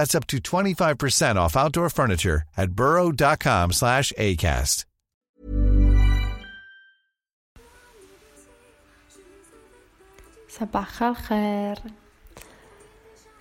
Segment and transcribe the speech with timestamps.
[0.00, 4.86] That's up to 25% off outdoor furniture at burrow.com slash ACAST.
[10.48, 11.92] Sabah al.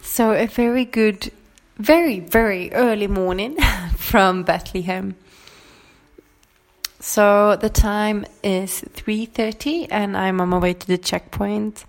[0.01, 1.31] So, a very good,
[1.77, 3.55] very, very early morning
[3.95, 5.15] from Bethlehem.
[6.99, 11.85] So the time is 3:30 and I'm on my way to the checkpoint.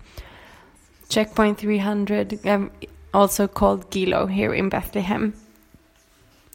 [1.09, 2.71] Checkpoint 300, um,
[3.13, 5.33] also called Gilo here in Bethlehem.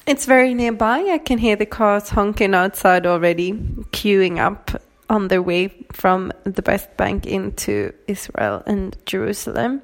[0.07, 1.01] It's very nearby.
[1.11, 3.53] I can hear the cars honking outside already,
[3.93, 9.83] queuing up on their way from the West Bank into Israel and Jerusalem.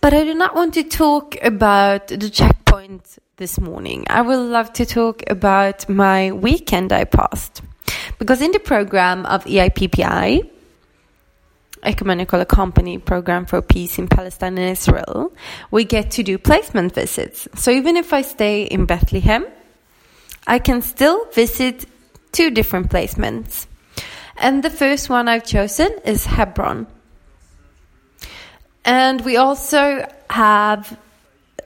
[0.00, 4.04] But I do not want to talk about the checkpoint this morning.
[4.10, 7.62] I would love to talk about my weekend I passed.
[8.18, 10.50] Because in the program of EAPPI,
[11.82, 15.32] Ecumenical Accompany Program for Peace in Palestine and Israel,
[15.70, 17.48] we get to do placement visits.
[17.54, 19.46] So even if I stay in Bethlehem,
[20.46, 21.86] I can still visit
[22.32, 23.66] two different placements.
[24.36, 26.86] And the first one I've chosen is Hebron.
[28.84, 30.98] And we also have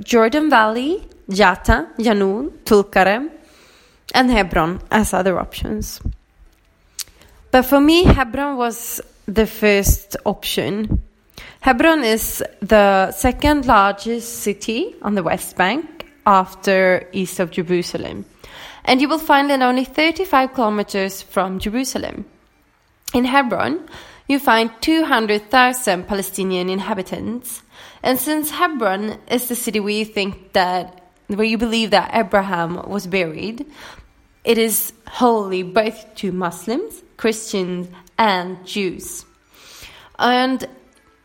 [0.02, 3.30] Jordan Valley, Jata, Janun, Tulkarem,
[4.14, 6.00] and Hebron as other options.
[7.56, 11.00] But for me, Hebron was the first option.
[11.60, 18.26] Hebron is the second largest city on the West Bank after east of Jerusalem.
[18.84, 22.26] And you will find it only 35 kilometers from Jerusalem.
[23.14, 23.88] In Hebron,
[24.28, 27.62] you find 200,000 Palestinian inhabitants.
[28.02, 32.86] And since Hebron is the city where you think that, where you believe that Abraham
[32.86, 33.64] was buried,
[34.44, 37.88] it is holy both to Muslims, Christians,
[38.18, 39.24] and Jews.
[40.18, 40.66] And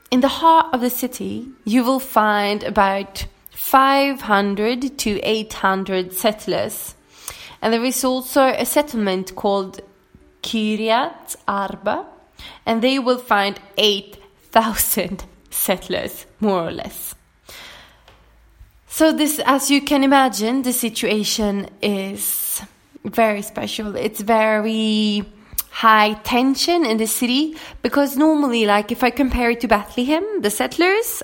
[0.10, 6.96] in the heart of the city, you will find about 500 to 800 settlers.
[7.62, 9.82] And there is also a settlement called
[10.42, 12.06] Kiryat Arba,
[12.66, 17.16] and they will find 8,000 settlers, more or less.
[18.88, 22.62] So, this, as you can imagine, the situation is
[23.06, 23.96] very special.
[23.96, 25.24] It's very
[25.72, 30.50] high tension in the city because normally, like if I compare it to Bethlehem, the
[30.50, 31.24] settlers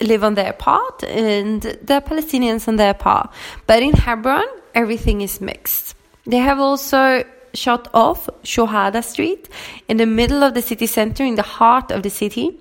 [0.00, 3.30] live on their part and the Palestinians on their part.
[3.66, 5.94] But in Hebron, everything is mixed.
[6.24, 9.48] They have also shot off Shohada Street
[9.88, 12.58] in the middle of the city center, in the heart of the city.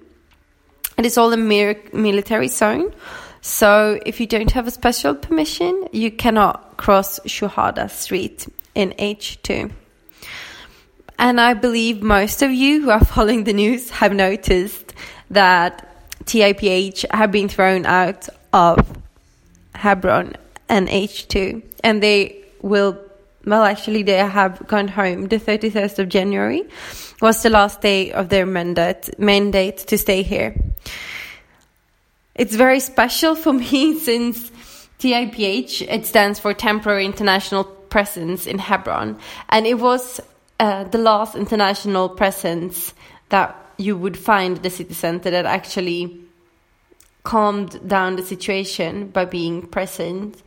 [0.97, 2.93] And it's all a military zone.
[3.41, 9.71] So if you don't have a special permission, you cannot cross Shohada Street in H2.
[11.19, 14.93] And I believe most of you who are following the news have noticed
[15.29, 15.89] that
[16.25, 18.97] TIPH have been thrown out of
[19.75, 20.35] Hebron
[20.69, 22.97] and H2, and they will
[23.45, 25.27] well, actually, they have gone home.
[25.27, 26.63] The 31st of January
[27.21, 30.55] was the last day of their mandate, mandate to stay here.
[32.35, 34.49] It's very special for me since
[34.99, 39.19] TIPH, it stands for Temporary International Presence in Hebron,
[39.49, 40.21] and it was
[40.59, 42.93] uh, the last international presence
[43.29, 46.19] that you would find the city center that actually
[47.23, 50.41] calmed down the situation by being present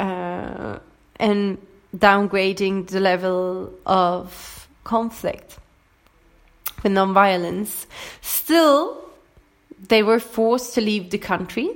[0.00, 0.78] uh,
[1.16, 1.58] and
[1.96, 5.58] downgrading the level of conflict
[6.82, 7.86] with nonviolence.
[8.20, 9.04] Still,
[9.88, 11.70] they were forced to leave the country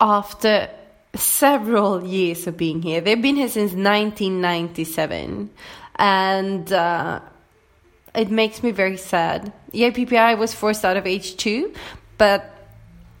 [0.00, 0.68] after
[1.14, 3.00] several years of being here.
[3.00, 5.50] They've been here since 1997,
[5.96, 7.20] and uh,
[8.14, 9.52] it makes me very sad.
[9.72, 11.74] EAPPI was forced out of H2,
[12.18, 12.52] but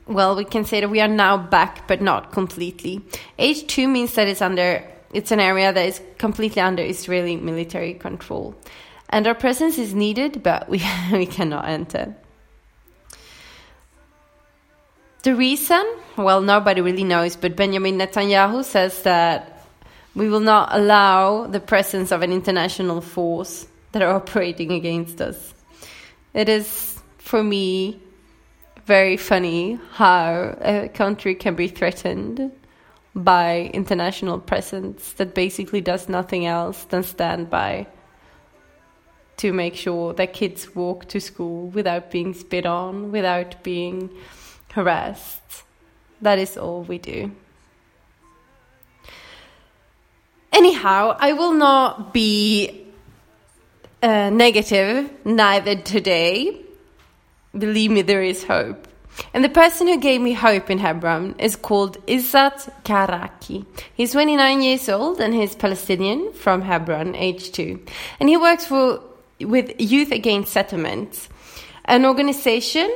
[0.06, 3.00] well, we can say that we are now back, but not completely.
[3.38, 8.54] H2 means that it's under It's an area that is completely under Israeli military control.
[9.08, 12.14] And our presence is needed, but we, we cannot enter.
[15.22, 15.84] The reason,
[16.16, 19.55] well, nobody really knows, but Benjamin Netanyahu says that
[20.16, 25.54] we will not allow the presence of an international force that are operating against us.
[26.32, 28.00] It is, for me,
[28.86, 32.50] very funny how a country can be threatened
[33.14, 37.86] by international presence that basically does nothing else than stand by
[39.36, 44.10] to make sure that kids walk to school without being spit on, without being
[44.72, 45.64] harassed.
[46.22, 47.32] That is all we do.
[50.56, 52.86] Anyhow, I will not be
[54.02, 56.62] uh, negative neither today.
[57.52, 58.88] Believe me, there is hope.
[59.34, 63.66] And the person who gave me hope in Hebron is called Izzat Karaki.
[63.92, 67.86] He's 29 years old and he's Palestinian from Hebron, H2.
[68.18, 69.02] And he works for
[69.38, 71.28] with Youth Against Settlements,
[71.84, 72.90] an organization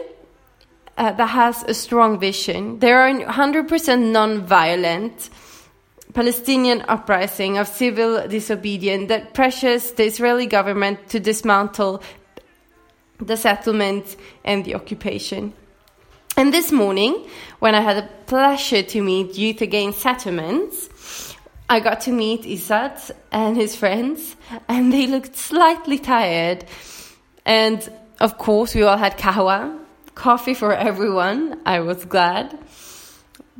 [0.96, 2.78] uh, that has a strong vision.
[2.78, 5.28] They are 100% non-violent
[6.12, 12.02] Palestinian uprising of civil disobedience that pressures the Israeli government to dismantle
[13.18, 15.52] the settlement and the occupation.
[16.36, 17.26] And this morning,
[17.58, 21.36] when I had the pleasure to meet Youth Against Settlements,
[21.68, 24.36] I got to meet Izzat and his friends,
[24.68, 26.64] and they looked slightly tired.
[27.44, 27.86] And
[28.20, 29.78] of course, we all had kahwa,
[30.14, 31.60] coffee for everyone.
[31.66, 32.58] I was glad.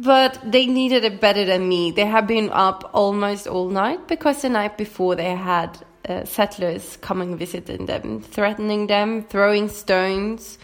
[0.02, 1.91] But they needed it better than me.
[1.91, 5.76] They had been up almost all night because the night before they had
[6.08, 10.58] uh, settlers coming visiting them, threatening them, throwing stones,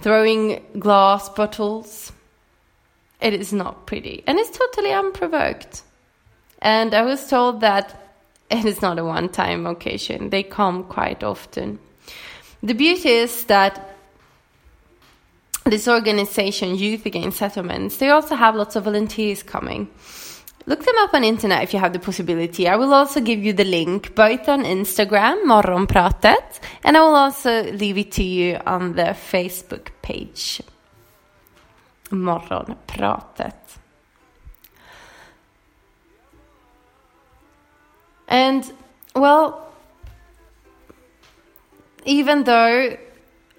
[0.00, 2.12] throwing glass bottles.
[3.20, 4.22] It is not pretty.
[4.28, 5.82] And it's totally unprovoked.
[6.60, 8.14] And I was told that
[8.48, 11.80] it is not a one time occasion, they come quite often.
[12.62, 13.91] The beauty is that
[15.64, 19.88] this organization, Youth Against Settlements, they also have lots of volunteers coming.
[20.66, 22.68] Look them up on internet if you have the possibility.
[22.68, 27.64] I will also give you the link both on Instagram, Morgonpratet, and I will also
[27.72, 30.62] leave it to you on the Facebook page.
[32.10, 33.54] Morgonpratet.
[38.28, 38.72] And,
[39.14, 39.72] well,
[42.04, 42.96] even though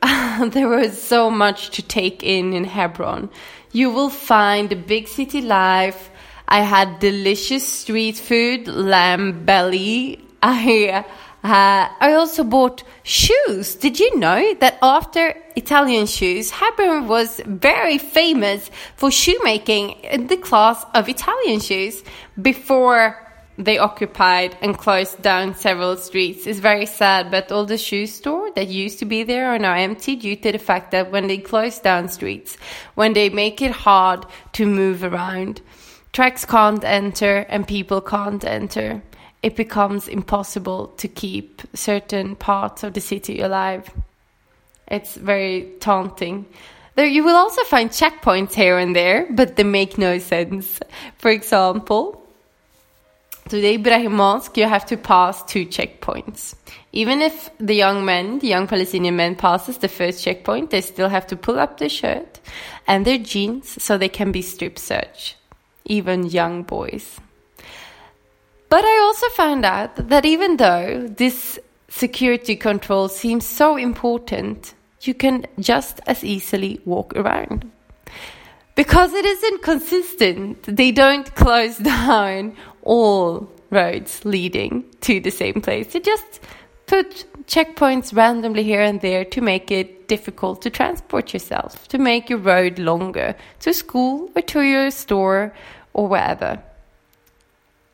[0.51, 3.29] there was so much to take in in Hebron,
[3.71, 6.09] you will find the big city life
[6.47, 10.23] I had delicious street food, lamb belly.
[10.43, 11.05] I
[11.43, 13.75] uh, I also bought shoes.
[13.75, 20.37] Did you know that after Italian shoes, Hebron was very famous for shoemaking in the
[20.37, 22.03] class of Italian shoes
[22.41, 23.19] before
[23.57, 26.47] they occupied and closed down several streets.
[26.47, 29.73] It's very sad, but all the shoe stores that used to be there are now
[29.73, 32.57] empty due to the fact that when they close down streets,
[32.95, 35.61] when they make it hard to move around,
[36.13, 39.01] Tracks can't enter and people can't enter.
[39.41, 43.89] It becomes impossible to keep certain parts of the city alive.
[44.87, 46.45] It's very taunting.
[46.93, 50.79] There, you will also find checkpoints here and there, but they make no sense.
[51.17, 52.22] For example,
[53.49, 54.19] to the Ibrahim
[54.55, 56.55] you have to pass two checkpoints.
[56.91, 61.09] Even if the young men, the young Palestinian men, passes the first checkpoint, they still
[61.09, 62.39] have to pull up their shirt
[62.87, 65.35] and their jeans so they can be strip searched
[65.85, 67.19] even young boys.
[68.69, 71.59] But I also found out that even though this
[71.89, 77.69] security control seems so important, you can just as easily walk around.
[78.75, 85.93] Because it isn't consistent, they don't close down all roads leading to the same place.
[85.93, 86.39] They just
[86.85, 92.29] put checkpoints randomly here and there to make it difficult to transport yourself, to make
[92.29, 95.53] your road longer to school or to your store
[95.93, 96.61] or wherever.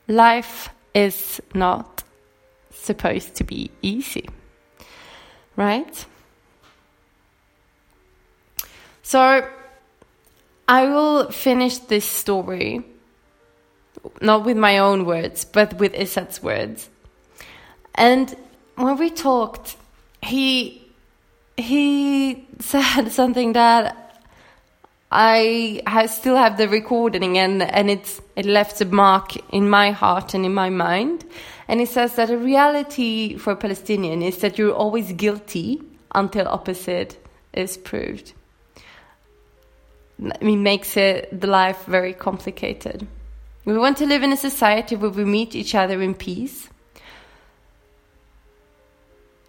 [0.07, 2.03] Life is not
[2.71, 4.27] supposed to be easy,
[5.55, 6.05] right?
[9.03, 9.47] So,
[10.69, 12.85] I will finish this story
[14.21, 16.89] not with my own words, but with Izzat's words.
[17.95, 18.35] And
[18.75, 19.77] when we talked,
[20.21, 20.85] he
[21.57, 24.21] he said something that
[25.11, 29.89] I, I still have the recording and and it's it left a mark in my
[29.89, 31.25] heart and in my mind.
[31.67, 35.81] And he says that a reality for a Palestinian is that you're always guilty
[36.13, 37.17] until opposite
[37.53, 38.33] is proved.
[40.21, 43.07] I mean, makes it the life very complicated.
[43.65, 46.69] We want to live in a society where we meet each other in peace.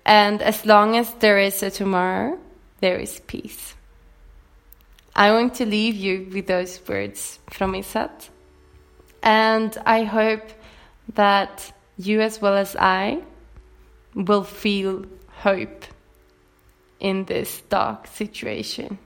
[0.05, 2.39] And as long as there is a tomorrow,
[2.81, 3.75] there is peace.
[5.15, 8.29] I want to leave you with those words from Izzat.
[9.23, 10.45] And I hope
[11.15, 13.23] that you, as well as I,
[14.15, 15.85] will feel hope
[17.01, 18.99] in this dark situation.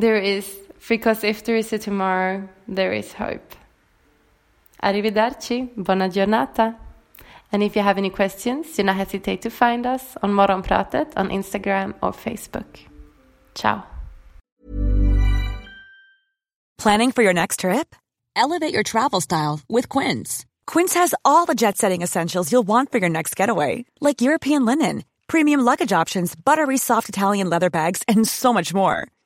[0.00, 0.48] There is,
[0.88, 3.54] because if there is a tomorrow, there is hope.
[4.82, 6.74] Arrivederci, buona giornata.
[7.52, 11.28] And if you have any questions, do not hesitate to find us on Morgonpratet on
[11.28, 12.88] Instagram or Facebook.
[13.54, 13.84] Ciao.
[16.78, 17.94] Planning for your next trip?
[18.34, 20.46] Elevate your travel style with Quince.
[20.66, 24.64] Quince has all the jet setting essentials you'll want for your next getaway, like European
[24.64, 29.06] linen, premium luggage options, buttery soft Italian leather bags, and so much more.